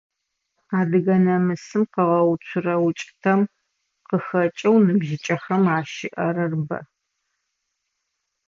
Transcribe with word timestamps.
Адыгэ 0.79 1.15
намысым 1.25 1.83
къыгъэуцурэ 1.93 2.75
укӀытэм 2.87 3.41
къыхэкӀэу 4.07 4.77
ныбжьыкӀэхэм 4.85 5.63
ащыӀэрэр 5.77 6.53
бэ. 6.67 6.79